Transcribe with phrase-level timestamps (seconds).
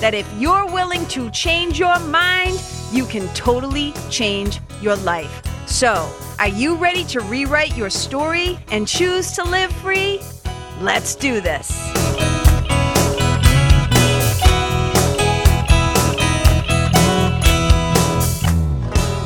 [0.00, 2.62] that if you're willing to change your mind,
[2.92, 5.42] you can totally change your life.
[5.66, 10.20] So, are you ready to rewrite your story and choose to live free?
[10.80, 11.70] Let's do this.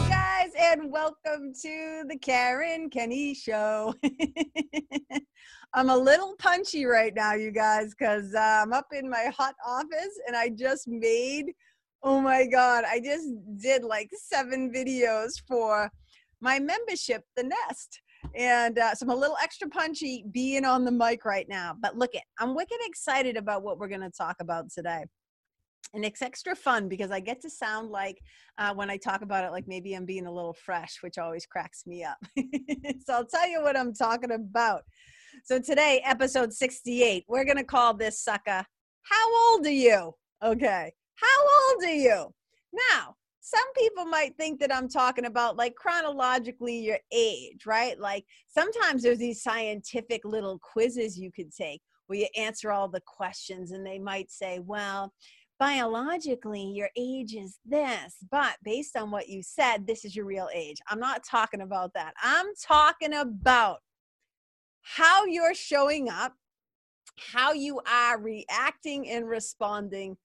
[0.09, 3.95] guys, and welcome to the Karen Kenney Show.
[5.75, 9.55] I'm a little punchy right now, you guys, because uh, I'm up in my hot
[9.67, 11.53] office and I just made,
[12.03, 15.91] oh my God, I just did like seven videos for
[16.41, 18.01] my membership, The Nest.
[18.35, 21.77] And uh, so I'm a little extra punchy being on the mic right now.
[21.79, 25.05] But look it, I'm wicked excited about what we're going to talk about today.
[25.95, 28.19] And it's extra fun because I get to sound like
[28.57, 31.47] uh, when I talk about it, like maybe I'm being a little fresh, which always
[31.47, 32.19] cracks me up.
[33.07, 34.83] so I'll tell you what I'm talking about.
[35.45, 38.65] So today, episode 68, we're going to call this sucker,
[39.03, 40.15] How Old Are You?
[40.43, 40.93] Okay.
[41.15, 42.27] How old are you?
[42.93, 47.99] Now, some people might think that I'm talking about like chronologically your age, right?
[47.99, 53.03] Like sometimes there's these scientific little quizzes you could take where you answer all the
[53.07, 55.13] questions and they might say, well,
[55.59, 60.49] biologically your age is this, but based on what you said, this is your real
[60.55, 60.79] age.
[60.89, 62.15] I'm not talking about that.
[62.23, 63.79] I'm talking about
[64.97, 66.35] how you're showing up,
[67.33, 70.17] how you are reacting and responding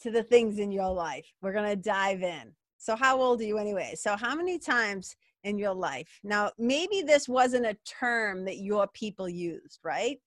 [0.00, 1.26] to the things in your life.
[1.42, 2.52] We're going to dive in.
[2.78, 3.94] So, how old are you anyway?
[3.96, 6.20] So, how many times in your life?
[6.24, 10.18] Now, maybe this wasn't a term that your people used, right?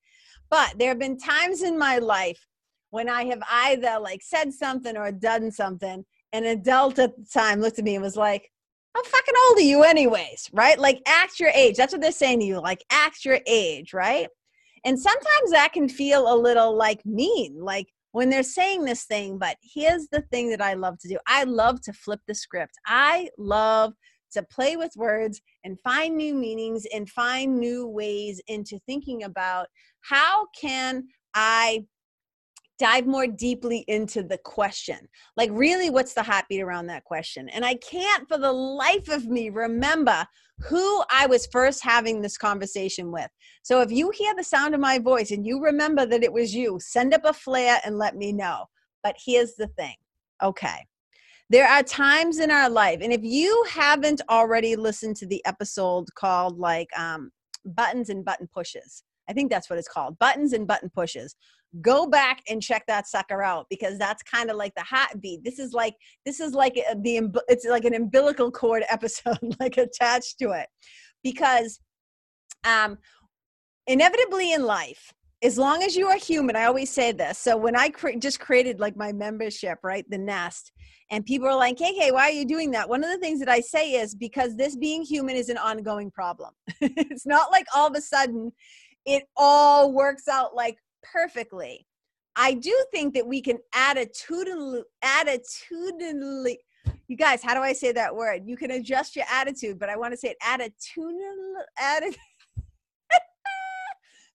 [0.50, 2.46] But there have been times in my life
[2.92, 7.62] when I have either like said something or done something, an adult at the time
[7.62, 8.52] looked at me and was like,
[9.00, 10.80] how fucking old are you anyways right?
[10.80, 11.76] Like act your age.
[11.76, 14.28] That's what they're saying to you like act your age right?
[14.86, 19.38] And sometimes that can feel a little like mean like when they're saying this thing
[19.38, 21.18] but here's the thing that i love to do.
[21.28, 22.74] I love to flip the script.
[22.86, 23.94] I love
[24.32, 29.68] to play with words and find new meanings and find new ways into thinking about
[30.02, 31.84] how can i
[32.80, 34.98] dive more deeply into the question.
[35.38, 37.50] Like, really, what's the heartbeat around that question?
[37.50, 40.26] And I can't for the life of me remember
[40.62, 43.30] who I was first having this conversation with.
[43.64, 46.56] So if you hear the sound of my voice and you remember that it was
[46.56, 48.66] you, send up a flare and let me know.
[49.04, 49.96] But here's the thing
[50.42, 50.86] okay.
[51.52, 56.06] There are times in our life, and if you haven't already listened to the episode
[56.14, 57.32] called like um,
[57.66, 61.36] Buttons and Button Pushes, I think that's what it's called Buttons and Button Pushes
[61.82, 65.44] go back and check that sucker out because that's kind of like the hot beat
[65.44, 69.78] this is like this is like uh, the it's like an umbilical cord episode like
[69.78, 70.68] attached to it.
[71.24, 71.80] Because
[72.66, 72.98] um
[73.88, 77.76] inevitably in life as long as you are human i always say this so when
[77.76, 80.74] i cre- just created like my membership right the nest
[81.12, 82.88] and people are like hey hey why are you doing that?
[82.88, 86.12] One of the things that i say is because this being human is an ongoing
[86.12, 86.52] problem.
[86.82, 88.52] It's not like all of a sudden
[89.06, 91.86] it all works out like perfectly.
[92.36, 96.56] I do think that we can attitudinally, attitudinally,
[97.08, 98.44] you guys, how do I say that word?
[98.46, 102.16] You can adjust your attitude, but I want to say it attitudinally.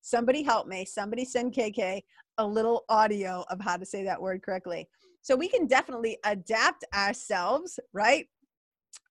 [0.02, 0.84] Somebody help me.
[0.84, 2.02] Somebody send KK
[2.38, 4.88] a little audio of how to say that word correctly.
[5.22, 8.26] So we can definitely adapt ourselves, right?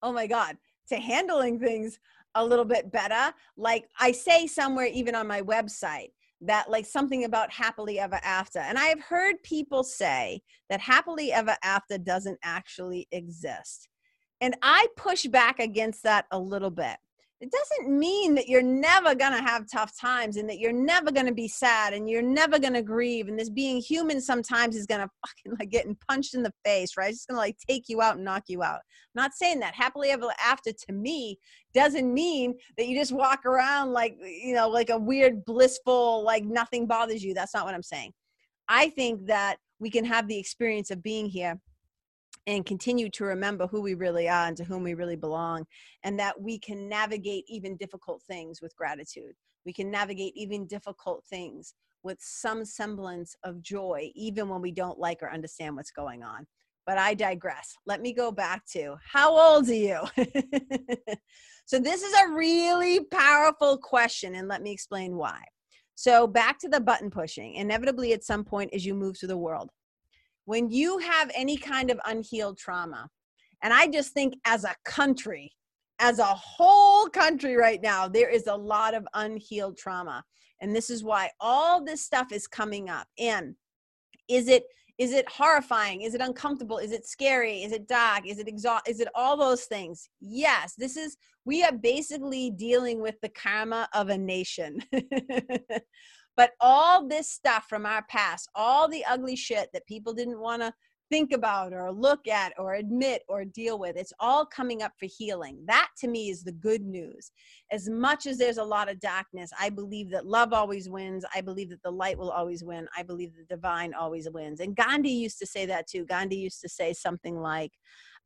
[0.04, 0.58] Oh my God,
[0.90, 2.00] to handling things
[2.36, 3.34] a little bit better.
[3.58, 6.12] Like I say somewhere, even on my website,
[6.46, 8.60] that like something about happily ever after.
[8.60, 13.88] And I have heard people say that happily ever after doesn't actually exist.
[14.42, 16.98] And I push back against that a little bit.
[17.44, 21.12] It doesn't mean that you're never going to have tough times and that you're never
[21.12, 23.28] going to be sad and you're never going to grieve.
[23.28, 26.96] And this being human sometimes is going to fucking like getting punched in the face,
[26.96, 27.12] right?
[27.12, 28.78] It's going to like take you out and knock you out.
[28.78, 29.74] I'm not saying that.
[29.74, 31.38] Happily ever after to me
[31.74, 36.46] doesn't mean that you just walk around like, you know, like a weird, blissful, like
[36.46, 37.34] nothing bothers you.
[37.34, 38.14] That's not what I'm saying.
[38.70, 41.60] I think that we can have the experience of being here
[42.48, 45.66] and continue to remember who we really are and to whom we really belong,
[46.04, 49.34] and that we can navigate even difficult things with gratitude.
[49.66, 51.74] We can navigate even difficult things
[52.04, 56.46] with some semblance of joy, even when we don't like or understand what's going on.
[56.86, 57.76] but I digress.
[57.86, 60.02] Let me go back to how old are you?
[61.66, 65.42] so, this is a really powerful question, and let me explain why.
[65.96, 67.56] So, back to the button pushing.
[67.56, 69.70] Inevitably, at some point, as you move through the world,
[70.46, 73.10] when you have any kind of unhealed trauma,
[73.62, 75.54] and I just think as a country,
[76.00, 80.24] as a whole country right now, there is a lot of unhealed trauma.
[80.62, 83.08] And this is why all this stuff is coming up.
[83.18, 83.56] And
[84.30, 84.64] is it
[85.00, 86.04] is it horrifying?
[86.04, 86.78] Is it uncomfortable?
[86.78, 87.64] Is it scary?
[87.64, 88.28] Is it dark?
[88.28, 90.10] Is it exhaust is it all those things?
[90.20, 94.80] Yes this is we are basically dealing with the karma of a nation
[96.36, 100.62] but all this stuff from our past all the ugly shit that people didn't want
[100.62, 100.74] to
[101.14, 103.96] think about or look at or admit or deal with.
[103.96, 105.60] It's all coming up for healing.
[105.68, 107.32] That to me is the good news.
[107.72, 111.24] As much as there's a lot of darkness, I believe that love always wins.
[111.36, 112.88] I believe that the light will always win.
[112.98, 114.60] I believe the divine always wins.
[114.60, 116.04] And Gandhi used to say that too.
[116.04, 117.74] Gandhi used to say something like,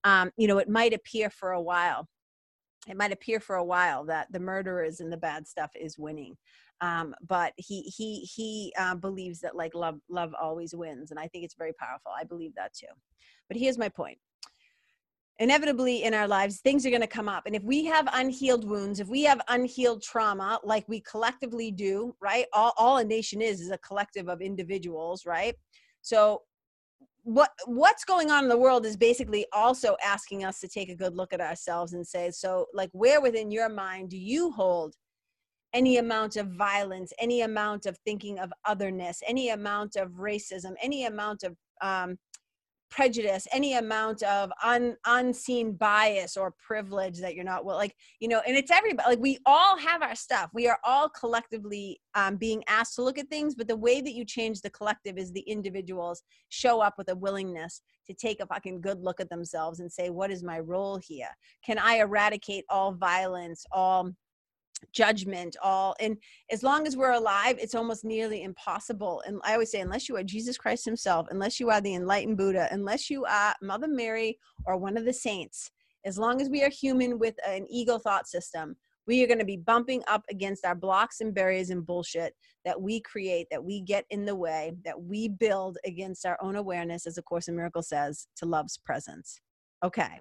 [0.05, 2.07] um, you know, it might appear for a while.
[2.87, 6.37] It might appear for a while that the murderers and the bad stuff is winning
[6.81, 11.27] um, but he he he uh, believes that like love love always wins and i
[11.27, 12.11] think it's very powerful.
[12.17, 12.87] I believe that too.
[13.47, 14.17] But here's my point.
[15.39, 18.67] Inevitably in our lives things are going to come up and if we have unhealed
[18.67, 23.41] wounds if we have unhealed trauma like we collectively do right all, all a nation
[23.41, 25.55] is is a collective of individuals right?
[26.01, 26.41] So
[27.23, 30.95] what what's going on in the world is basically also asking us to take a
[30.95, 34.95] good look at ourselves and say so like where within your mind do you hold
[35.73, 41.05] any amount of violence, any amount of thinking of otherness, any amount of racism, any
[41.05, 42.17] amount of um,
[42.89, 48.27] prejudice, any amount of un, unseen bias or privilege that you're not well, like you
[48.27, 49.09] know, and it's everybody.
[49.09, 50.49] Like we all have our stuff.
[50.53, 54.13] We are all collectively um, being asked to look at things, but the way that
[54.13, 58.47] you change the collective is the individuals show up with a willingness to take a
[58.47, 61.29] fucking good look at themselves and say, what is my role here?
[61.65, 64.11] Can I eradicate all violence, all
[64.91, 66.17] judgment all and
[66.51, 70.15] as long as we're alive it's almost nearly impossible and i always say unless you
[70.15, 74.37] are jesus christ himself unless you are the enlightened buddha unless you are mother mary
[74.65, 75.71] or one of the saints
[76.05, 78.75] as long as we are human with an ego thought system
[79.07, 82.35] we are going to be bumping up against our blocks and barriers and bullshit
[82.65, 86.57] that we create that we get in the way that we build against our own
[86.57, 89.39] awareness as the course in miracles says to love's presence.
[89.83, 90.19] Okay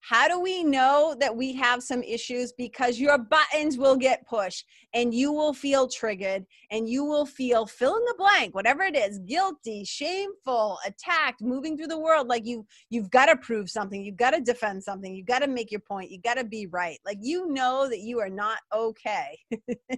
[0.00, 2.52] how do we know that we have some issues?
[2.52, 4.64] Because your buttons will get pushed
[4.94, 8.96] and you will feel triggered and you will feel fill in the blank, whatever it
[8.96, 14.02] is, guilty, shameful, attacked, moving through the world like you you've got to prove something,
[14.02, 16.66] you've got to defend something, you've got to make your point, you've got to be
[16.66, 16.98] right.
[17.04, 19.38] Like you know that you are not okay.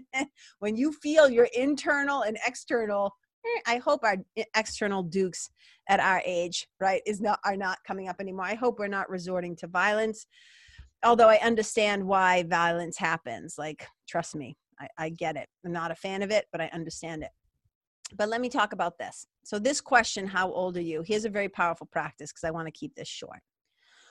[0.59, 5.51] when you feel your internal and external Eh, I hope our eh, external dukes
[5.89, 8.47] at our age, right, is not are not coming up anymore.
[8.47, 10.27] I hope we're not resorting to violence.
[11.05, 13.57] Although I understand why violence happens.
[13.59, 15.49] Like, trust me, I, I get it.
[15.65, 17.31] I'm not a fan of it, but I understand it.
[18.17, 19.27] But let me talk about this.
[19.45, 21.03] So, this question, how old are you?
[21.05, 23.41] Here's a very powerful practice because I want to keep this short.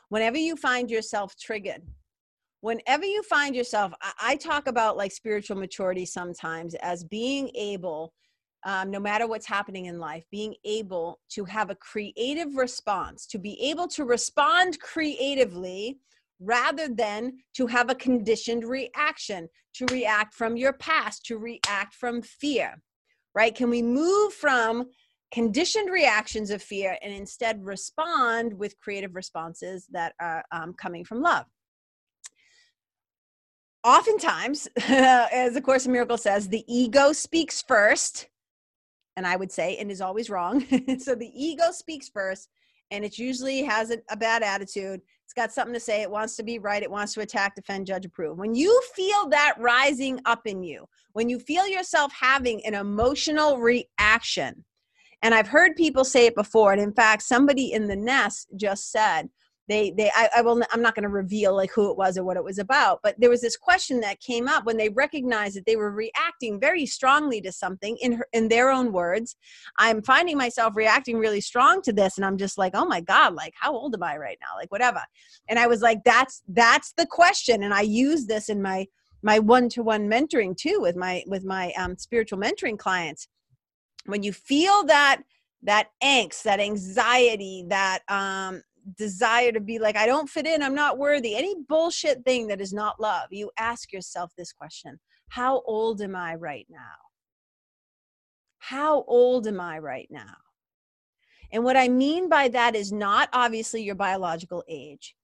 [0.09, 1.83] Whenever you find yourself triggered,
[2.59, 8.13] whenever you find yourself, I, I talk about like spiritual maturity sometimes as being able
[8.63, 13.39] um, no matter what's happening in life, being able to have a creative response, to
[13.39, 15.97] be able to respond creatively
[16.39, 22.21] rather than to have a conditioned reaction, to react from your past, to react from
[22.21, 22.81] fear,
[23.35, 23.55] right?
[23.55, 24.85] Can we move from
[25.31, 31.21] conditioned reactions of fear and instead respond with creative responses that are um, coming from
[31.21, 31.45] love?
[33.83, 38.27] Oftentimes, as the Course in Miracles says, the ego speaks first
[39.21, 40.61] and I would say, and is always wrong.
[40.99, 42.49] so the ego speaks first,
[42.89, 44.99] and it usually has a, a, bad attitude.
[45.23, 46.01] It's got something to say.
[46.01, 46.81] It wants to be right.
[46.81, 48.39] It wants to attack, defend, judge, approve.
[48.39, 53.59] When you feel that rising up in you, when you feel yourself having an emotional
[53.59, 54.65] reaction,
[55.21, 58.91] and I've heard people say it before, and in fact, somebody in the nest just
[58.91, 59.29] said,
[59.71, 62.23] they they I, I will i'm not going to reveal like who it was or
[62.23, 65.55] what it was about but there was this question that came up when they recognized
[65.55, 69.35] that they were reacting very strongly to something in her, in their own words.
[69.77, 73.33] I'm finding myself reacting really strong to this and i'm just like oh my god
[73.33, 74.57] like how old am i right now?
[74.57, 75.01] Like whatever.
[75.47, 77.63] And i was like that's that's the question.
[77.63, 78.87] And i use this in my
[79.23, 83.27] my one-to-one mentoring too with my with my um, spiritual mentoring clients.
[84.05, 85.21] When you feel that
[85.63, 88.63] that angst that anxiety that um
[88.97, 92.61] desire to be like, I don't fit in, I'm not worthy, any bullshit thing that
[92.61, 96.77] is not love, you ask yourself this question How old am I right now?
[98.59, 100.35] How old am I right now?
[101.51, 105.15] And what I mean by that is not obviously your biological age.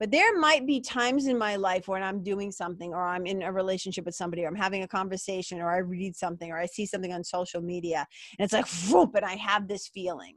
[0.00, 3.42] But there might be times in my life when I'm doing something or I'm in
[3.42, 6.66] a relationship with somebody or I'm having a conversation or I read something or I
[6.66, 8.06] see something on social media
[8.38, 10.36] and it's like, whoop, and I have this feeling.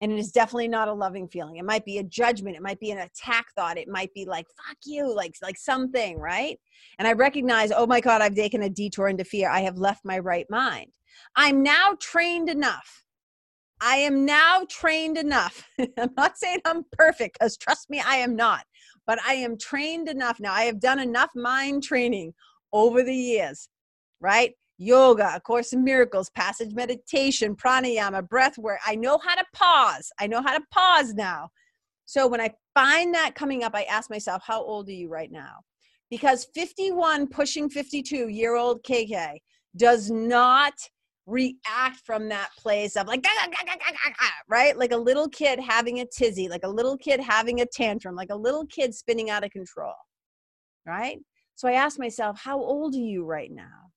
[0.00, 1.56] And it is definitely not a loving feeling.
[1.56, 2.56] It might be a judgment.
[2.56, 3.76] It might be an attack thought.
[3.76, 6.58] It might be like, fuck you, like, like something, right?
[6.98, 9.50] And I recognize, oh my God, I've taken a detour into fear.
[9.50, 10.92] I have left my right mind.
[11.36, 13.04] I'm now trained enough
[13.80, 15.66] I am now trained enough.
[15.98, 18.64] I'm not saying I'm perfect because trust me, I am not,
[19.06, 20.52] but I am trained enough now.
[20.52, 22.34] I have done enough mind training
[22.72, 23.68] over the years,
[24.20, 24.52] right?
[24.82, 28.78] Yoga, A Course in Miracles, passage meditation, pranayama, breath work.
[28.86, 30.10] I know how to pause.
[30.18, 31.50] I know how to pause now.
[32.06, 35.30] So when I find that coming up, I ask myself, how old are you right
[35.30, 35.56] now?
[36.10, 39.36] Because 51 pushing 52 year old KK
[39.76, 40.72] does not
[41.26, 46.00] react from that place of like ah, ah, ah, right like a little kid having
[46.00, 49.44] a tizzy like a little kid having a tantrum like a little kid spinning out
[49.44, 49.92] of control
[50.86, 51.18] right
[51.54, 53.89] so i ask myself how old are you right now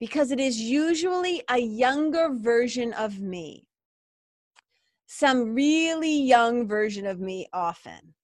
[0.00, 3.66] because it is usually a younger version of me.
[5.06, 8.14] Some really young version of me often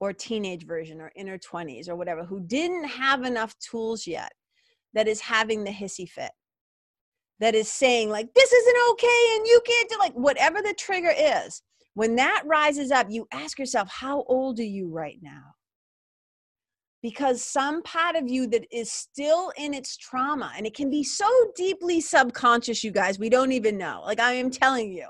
[0.00, 4.32] or teenage version or inner 20s or whatever who didn't have enough tools yet
[4.92, 6.32] that is having the hissy fit.
[7.40, 11.12] That is saying like this isn't okay and you can't do like whatever the trigger
[11.16, 11.62] is.
[11.94, 15.53] When that rises up you ask yourself how old are you right now
[17.04, 21.04] because some part of you that is still in its trauma and it can be
[21.04, 25.06] so deeply subconscious you guys we don't even know like i am telling you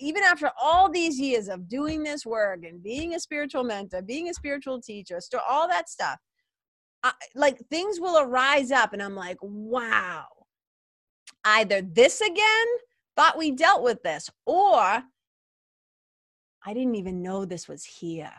[0.00, 4.28] even after all these years of doing this work and being a spiritual mentor being
[4.28, 5.18] a spiritual teacher
[5.48, 6.18] all that stuff
[7.02, 10.26] I, like things will arise up and i'm like wow
[11.46, 12.66] either this again,
[13.16, 15.02] thought we dealt with this, or
[16.64, 18.32] I didn't even know this was here.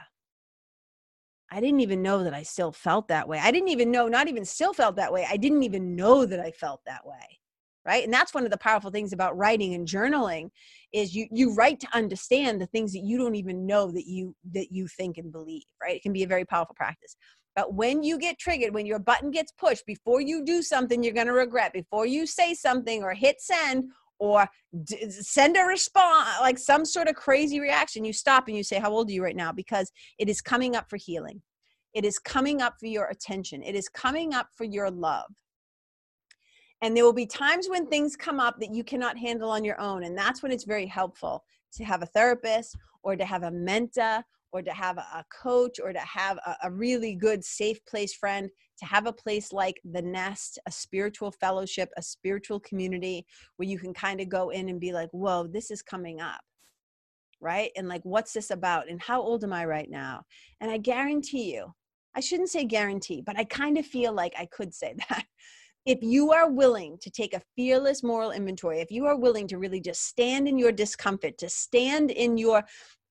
[1.52, 3.40] I didn't even know that I still felt that way.
[3.40, 5.26] I didn't even know, not even still felt that way.
[5.30, 7.40] I didn't even know that I felt that way.
[7.86, 8.04] Right.
[8.04, 10.50] And that's one of the powerful things about writing and journaling
[10.92, 14.36] is you you write to understand the things that you don't even know that you
[14.52, 15.64] that you think and believe.
[15.82, 15.96] Right.
[15.96, 17.16] It can be a very powerful practice.
[17.56, 21.14] But when you get triggered, when your button gets pushed, before you do something you're
[21.14, 23.86] going to regret, before you say something or hit send
[24.20, 24.48] or
[24.84, 28.80] d- send a response, like some sort of crazy reaction, you stop and you say,
[28.80, 29.52] How old are you right now?
[29.52, 31.42] Because it is coming up for healing.
[31.94, 33.64] It is coming up for your attention.
[33.64, 35.32] It is coming up for your love.
[36.82, 39.80] And there will be times when things come up that you cannot handle on your
[39.80, 40.04] own.
[40.04, 41.44] And that's when it's very helpful
[41.74, 45.92] to have a therapist or to have a mentor or to have a coach or
[45.94, 48.50] to have a, a, really good safe place friend
[48.80, 53.26] to have a place like the nest a spiritual fellowship a spiritual community
[53.58, 56.42] where you can kind of go in and be like whoa this is coming up
[57.40, 57.72] right?
[57.76, 58.90] And like what's this about?
[58.90, 60.24] And how old am i right now?
[60.62, 61.74] And i guarantee you
[62.16, 65.26] i shouldn't say guarantee but i kind of feel like i could say that.
[65.86, 69.58] If you are willing to take a fearless moral inventory, if you are willing to
[69.58, 72.66] really just stand in your discomfort, to stand in your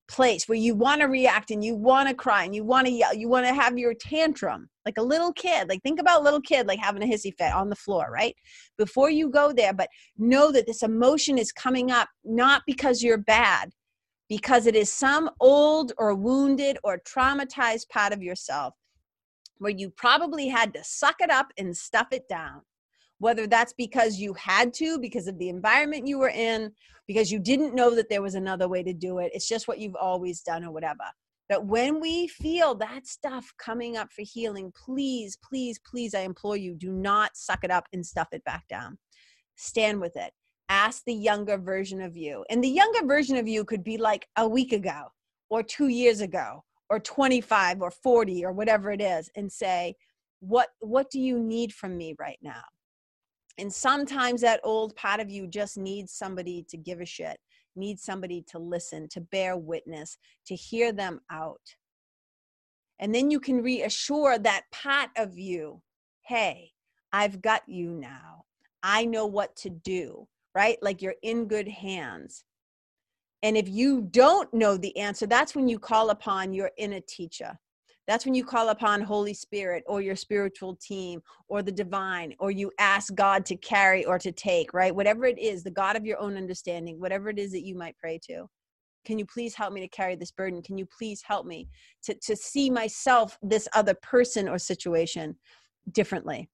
[0.07, 2.93] place where you want to react and you want to cry and you want to
[2.93, 5.67] yell, you want to have your tantrum like a little kid.
[5.69, 8.35] Like think about a little kid like having a hissy fit on the floor, right?
[8.77, 13.17] Before you go there, but know that this emotion is coming up not because you're
[13.17, 13.71] bad,
[14.29, 18.73] because it is some old or wounded or traumatized part of yourself
[19.59, 22.61] where you probably had to suck it up and stuff it down
[23.19, 26.71] whether that's because you had to because of the environment you were in
[27.07, 29.31] because you didn't know that there was another way to do it.
[29.33, 31.03] It's just what you've always done or whatever.
[31.49, 36.57] But when we feel that stuff coming up for healing please please please i implore
[36.57, 38.97] you do not suck it up and stuff it back down.
[39.55, 40.31] Stand with it.
[40.69, 42.43] Ask the younger version of you.
[42.49, 45.05] And the younger version of you could be like a week ago
[45.49, 49.95] or 2 years ago or 25 or 40 or whatever it is and say
[50.39, 52.61] what what do you need from me right now
[53.57, 57.37] and sometimes that old part of you just needs somebody to give a shit,
[57.75, 61.61] needs somebody to listen, to bear witness, to hear them out.
[62.99, 65.81] And then you can reassure that part of you
[66.27, 66.69] hey,
[67.13, 68.43] I've got you now.
[68.83, 70.77] I know what to do, right?
[70.81, 72.43] Like you're in good hands.
[73.43, 77.57] And if you don't know the answer, that's when you call upon your inner teacher
[78.07, 82.51] that's when you call upon Holy Spirit or your spiritual team or the divine, or
[82.51, 84.95] you ask God to carry or to take, right?
[84.95, 87.97] Whatever it is, the God of your own understanding, whatever it is that you might
[87.97, 88.47] pray to.
[89.05, 90.61] Can you please help me to carry this burden?
[90.61, 91.67] Can you please help me
[92.03, 95.35] to, to see myself, this other person or situation
[95.91, 96.49] differently?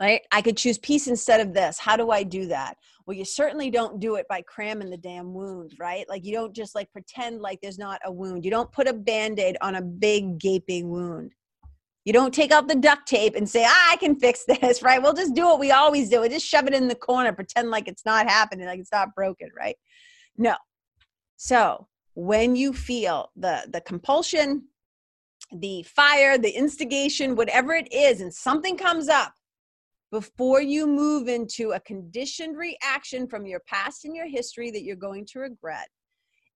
[0.00, 0.22] Right?
[0.32, 1.78] I could choose peace instead of this.
[1.78, 2.76] How do I do that?
[3.06, 6.08] Well, you certainly don't do it by cramming the damn wound, right?
[6.08, 8.44] Like you don't just like pretend like there's not a wound.
[8.44, 11.32] You don't put a band aid on a big gaping wound.
[12.04, 15.02] You don't take out the duct tape and say, ah, I can fix this, right?
[15.02, 16.20] We'll just do what we always do.
[16.20, 19.14] We'll just shove it in the corner, pretend like it's not happening, like it's not
[19.14, 19.76] broken, right?
[20.36, 20.56] No.
[21.36, 24.68] So when you feel the the compulsion,
[25.52, 29.34] the fire, the instigation, whatever it is, and something comes up,
[30.14, 34.94] before you move into a conditioned reaction from your past and your history that you're
[34.94, 35.88] going to regret,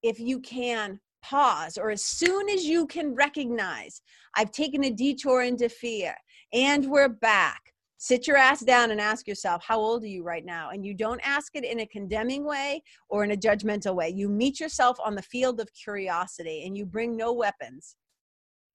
[0.05, 4.01] if you can pause or as soon as you can recognize
[4.37, 6.15] I've taken a detour into fear
[6.53, 7.61] and we're back,
[7.97, 10.71] sit your ass down and ask yourself, how old are you right now?
[10.71, 14.11] And you don't ask it in a condemning way or in a judgmental way.
[14.11, 17.97] You meet yourself on the field of curiosity and you bring no weapons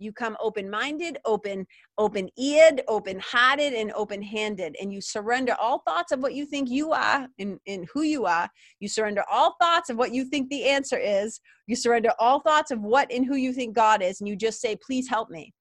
[0.04, 1.66] you come open-minded open
[1.98, 7.28] open-eared open-hearted and open-handed and you surrender all thoughts of what you think you are
[7.40, 8.50] and, and who you are.
[8.80, 11.40] You surrender all thoughts of what you think the answer is.
[11.68, 14.62] You surrender all thoughts of what and who you think god is and you just
[14.62, 15.54] say please help me.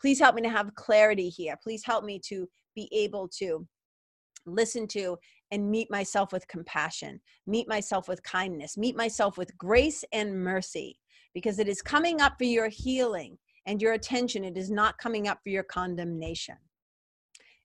[0.00, 1.56] Please help me to have clarity here.
[1.62, 3.66] Please help me to be able to
[4.46, 5.16] listen to
[5.50, 10.98] and meet myself with compassion, meet myself with kindness, meet myself with grace and mercy,
[11.34, 14.44] because it is coming up for your healing and your attention.
[14.44, 16.56] It is not coming up for your condemnation.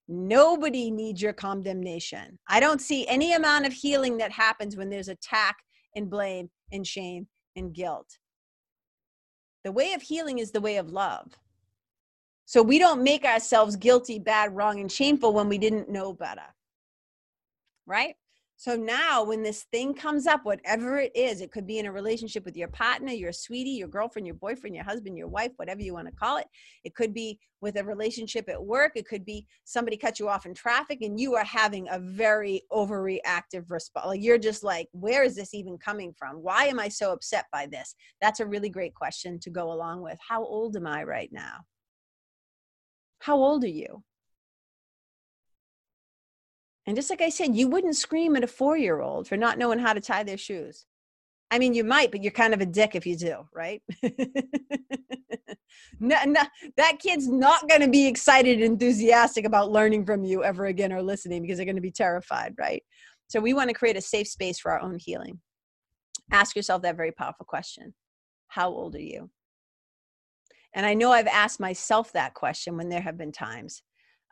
[0.06, 2.38] Nobody needs your condemnation.
[2.46, 5.56] I don't see any amount of healing that happens when there's attack
[5.96, 8.18] and blame and shame and guilt.
[9.64, 11.32] The way of healing is the way of love.
[12.44, 16.54] So we don't make ourselves guilty, bad, wrong, and shameful when we didn't know better.
[17.86, 18.16] Right?
[18.56, 21.92] So now, when this thing comes up, whatever it is, it could be in a
[21.92, 25.82] relationship with your partner, your sweetie, your girlfriend, your boyfriend, your husband, your wife, whatever
[25.82, 26.46] you want to call it.
[26.84, 28.92] It could be with a relationship at work.
[28.94, 32.62] It could be somebody cut you off in traffic and you are having a very
[32.70, 34.06] overreactive response.
[34.06, 36.36] Like you're just like, where is this even coming from?
[36.36, 37.94] Why am I so upset by this?
[38.20, 40.18] That's a really great question to go along with.
[40.26, 41.56] How old am I right now?
[43.18, 44.04] How old are you?
[46.86, 49.58] And just like I said, you wouldn't scream at a four year old for not
[49.58, 50.86] knowing how to tie their shoes.
[51.50, 53.82] I mean, you might, but you're kind of a dick if you do, right?
[56.00, 56.40] no, no,
[56.76, 60.92] that kid's not going to be excited and enthusiastic about learning from you ever again
[60.92, 62.82] or listening because they're going to be terrified, right?
[63.28, 65.40] So we want to create a safe space for our own healing.
[66.32, 67.94] Ask yourself that very powerful question
[68.48, 69.30] How old are you?
[70.74, 73.82] And I know I've asked myself that question when there have been times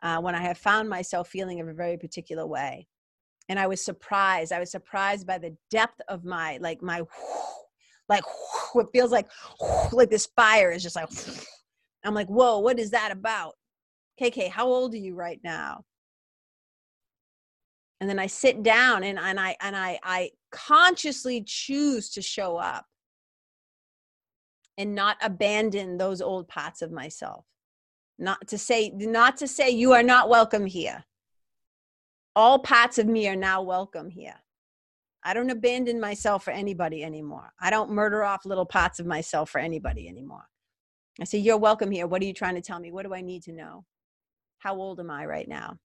[0.03, 2.87] uh, when I have found myself feeling of a very particular way.
[3.49, 4.51] And I was surprised.
[4.51, 7.01] I was surprised by the depth of my, like, my,
[8.09, 8.23] like,
[8.73, 9.27] what feels like,
[9.91, 11.09] like this fire is just like,
[12.03, 13.53] I'm like, whoa, what is that about?
[14.21, 15.83] KK, how old are you right now?
[18.01, 22.57] And then I sit down and, and I and I I consciously choose to show
[22.57, 22.85] up
[24.77, 27.45] and not abandon those old parts of myself
[28.17, 31.03] not to say not to say you are not welcome here.
[32.35, 34.35] All parts of me are now welcome here.
[35.23, 37.53] I don't abandon myself for anybody anymore.
[37.59, 40.43] I don't murder off little parts of myself for anybody anymore.
[41.21, 42.07] I say you're welcome here.
[42.07, 42.91] What are you trying to tell me?
[42.91, 43.85] What do i need to know?
[44.59, 45.77] How old am i right now?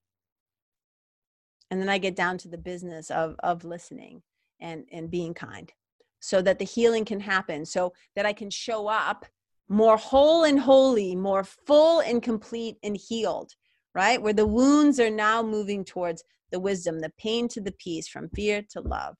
[1.71, 4.23] And then i get down to the business of of listening
[4.59, 5.71] and and being kind
[6.19, 9.25] so that the healing can happen so that i can show up
[9.69, 13.51] more whole and holy, more full and complete and healed,
[13.93, 14.21] right?
[14.21, 18.29] Where the wounds are now moving towards the wisdom, the pain to the peace, from
[18.29, 19.15] fear to love.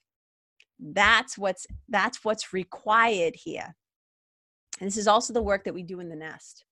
[0.80, 3.76] That's what's that's what's required here.
[4.80, 6.66] And this is also the work that we do in the nest.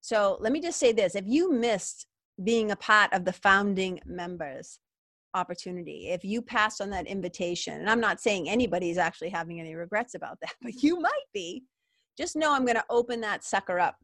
[0.00, 2.06] So let me just say this if you missed
[2.42, 4.80] being a part of the founding members
[5.34, 9.60] opportunity, if you passed on that invitation, and I'm not saying anybody is actually having
[9.60, 11.64] any regrets about that, but you might be
[12.16, 13.96] just know I'm going to open that sucker up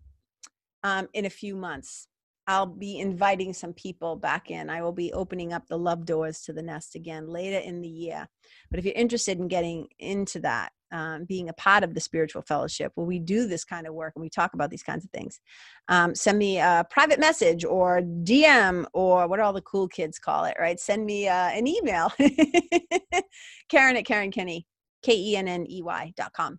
[0.83, 2.07] um, in a few months.
[2.47, 4.71] I'll be inviting some people back in.
[4.71, 7.89] I will be opening up the love doors to the nest again later in the
[7.89, 8.27] year.
[8.71, 12.43] But if you're interested in getting into that, um, being a part of the spiritual
[12.43, 15.11] fellowship where we do this kind of work and we talk about these kinds of
[15.13, 15.39] things,
[15.89, 20.45] um, send me a private message or DM or what all the cool kids call
[20.45, 20.81] it, right?
[20.81, 22.13] Send me uh, an email.
[23.69, 24.67] Karen at Karen Kenney,
[25.03, 26.59] K E N N E Y dot com.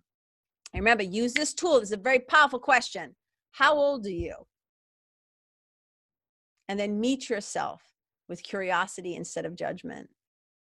[0.72, 1.78] And remember, use this tool.
[1.78, 3.14] It's a very powerful question.
[3.52, 4.34] How old are you?
[6.68, 7.82] And then meet yourself
[8.28, 10.08] with curiosity instead of judgment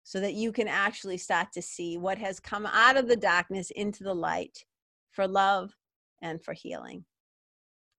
[0.04, 3.72] so that you can actually start to see what has come out of the darkness
[3.72, 4.66] into the light
[5.12, 5.74] for love
[6.22, 7.06] and for healing.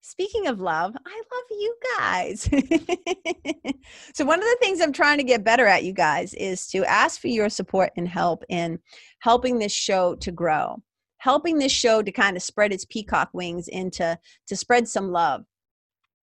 [0.03, 2.43] Speaking of love, I love you guys.
[4.15, 6.85] so, one of the things I'm trying to get better at, you guys, is to
[6.85, 8.79] ask for your support and help in
[9.21, 10.83] helping this show to grow,
[11.25, 15.43] helping this show to kind of spread its peacock wings into to spread some love.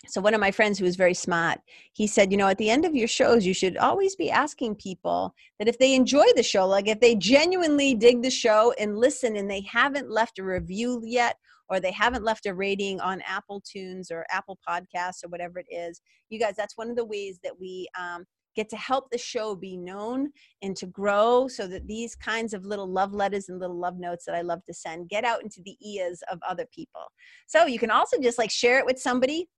[0.08, 1.60] So, one of my friends who was very smart,
[1.94, 4.76] he said, You know, at the end of your shows, you should always be asking
[4.76, 8.96] people that if they enjoy the show, like if they genuinely dig the show and
[8.96, 11.36] listen and they haven't left a review yet
[11.68, 15.68] or they haven't left a rating on Apple Tunes or Apple Podcasts or whatever it
[15.72, 18.24] is, you guys, that's one of the ways that we um,
[18.56, 20.30] get to help the show be known
[20.62, 24.26] and to grow so that these kinds of little love letters and little love notes
[24.26, 27.02] that I love to send get out into the ears of other people.
[27.48, 29.50] So you can also just like share it with somebody.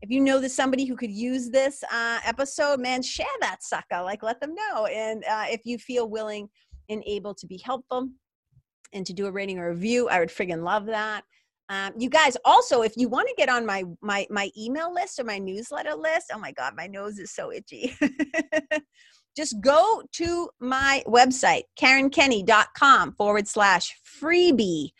[0.00, 4.02] If you know that somebody who could use this uh, episode, man, share that sucker.
[4.02, 4.86] Like let them know.
[4.86, 6.48] And uh, if you feel willing
[6.88, 8.08] and able to be helpful
[8.92, 11.24] and to do a rating or review, I would friggin' love that.
[11.68, 15.18] Um, you guys also, if you want to get on my my my email list
[15.18, 17.96] or my newsletter list, oh my god, my nose is so itchy.
[19.36, 24.90] Just go to my website, KarenKenney.com forward slash freebie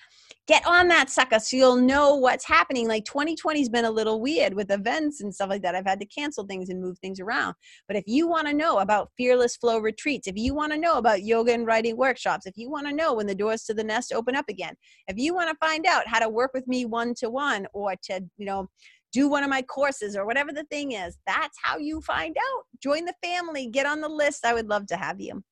[0.48, 2.88] get on that sucker so you'll know what's happening.
[2.88, 5.74] Like 2020's been a little weird with events and stuff like that.
[5.74, 7.54] I've had to cancel things and move things around.
[7.86, 10.98] But if you want to know about Fearless Flow retreats, if you want to know
[10.98, 13.84] about yoga and writing workshops, if you want to know when the doors to the
[13.84, 14.74] nest open up again,
[15.06, 17.94] if you want to find out how to work with me one to one or
[18.04, 18.68] to, you know,
[19.12, 22.64] do one of my courses or whatever the thing is, that's how you find out.
[22.82, 24.44] Join the family, get on the list.
[24.44, 25.44] I would love to have you.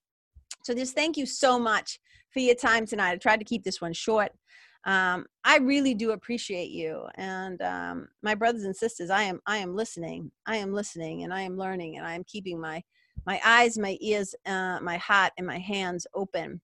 [0.65, 2.01] So just thank you so much
[2.33, 3.13] for your time tonight.
[3.13, 4.33] I tried to keep this one short
[4.85, 9.11] um, I really do appreciate you and um, my brothers and sisters.
[9.11, 10.31] I am I am listening.
[10.47, 12.83] I am listening and I am learning and I am keeping my
[13.27, 16.63] my eyes, my ears, uh, my heart, and my hands open.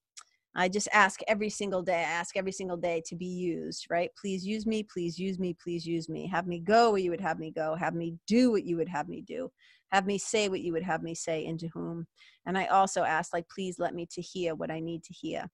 [0.59, 1.99] I just ask every single day.
[1.99, 3.87] I ask every single day to be used.
[3.91, 4.11] Right?
[4.19, 4.83] Please use me.
[4.83, 5.55] Please use me.
[5.63, 6.27] Please use me.
[6.27, 7.75] Have me go where you would have me go.
[7.75, 9.51] Have me do what you would have me do.
[9.93, 11.45] Have me say what you would have me say.
[11.45, 12.07] Into whom.
[12.47, 15.51] And I also ask, like, please let me to hear what I need to hear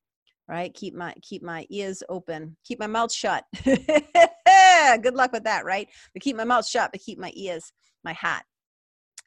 [0.49, 0.73] right?
[0.75, 3.45] Keep my keep my ears open keep my mouth shut.
[3.65, 5.89] Good luck with that right?
[6.13, 7.73] But keep my mouth shut but keep my ears
[8.05, 8.45] my heart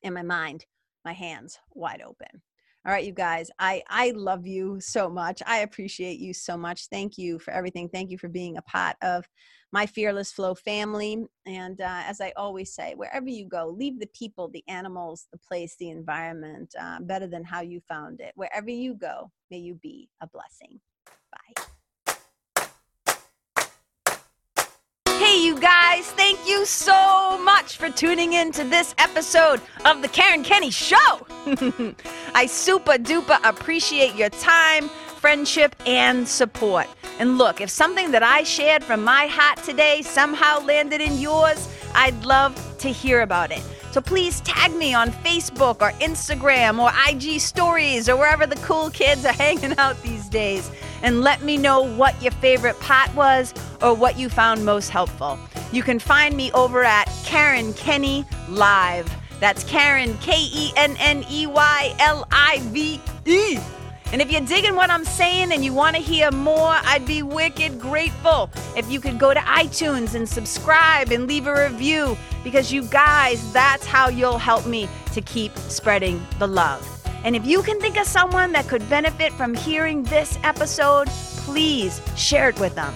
[0.04, 0.65] and my mind
[1.04, 2.41] my hands wide open.
[2.86, 5.41] All right you guys i i love you so much.
[5.45, 6.88] I appreciate you so much.
[6.88, 7.89] Thank you for everything.
[7.89, 9.25] Thank you for being a part of
[9.71, 11.25] my fearless flow family.
[11.45, 15.39] And uh, as i always say wherever you go leave the people the animals the
[15.39, 18.34] place the environment uh, better than how you found it.
[18.36, 20.80] Wherever you go may you be a blessing
[25.08, 30.08] Hey, you guys, thank you so much for tuning in to this episode of The
[30.08, 31.26] Karen Kenney Show.
[32.36, 36.88] I super duper appreciate your time, friendship, and support.
[37.17, 41.67] And look, if something that I shared from my heart today somehow landed in yours,
[41.95, 43.63] I'd love to hear about it.
[43.95, 48.89] So please tag me on Facebook or Instagram or IG stories or wherever the cool
[48.89, 50.69] kids are hanging out these days
[51.01, 55.39] and let me know what your favorite part was or what you found most helpful.
[55.71, 59.10] You can find me over at Karen Kenney Live.
[59.39, 63.58] That's Karen, K E N N E Y L I V E.
[64.12, 67.23] And if you're digging what I'm saying and you want to hear more, I'd be
[67.23, 72.71] wicked grateful if you could go to iTunes and subscribe and leave a review because
[72.71, 76.88] you guys, that's how you'll help me to keep spreading the love.
[77.25, 81.99] And if you can think of someone that could benefit from hearing this episode, please
[82.15, 82.93] share it with them.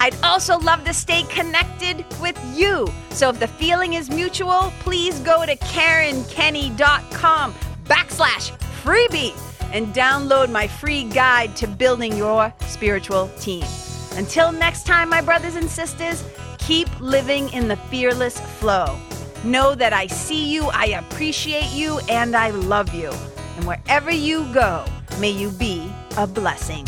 [0.00, 2.86] I'd also love to stay connected with you.
[3.10, 9.34] So if the feeling is mutual, please go to KarenKenney.com backslash freebie
[9.72, 13.64] and download my free guide to building your spiritual team.
[14.12, 16.22] Until next time, my brothers and sisters,
[16.70, 18.96] keep living in the fearless flow.
[19.42, 23.10] Know that I see you, I appreciate you, and I love you.
[23.56, 24.84] And wherever you go,
[25.18, 26.86] may you be a blessing.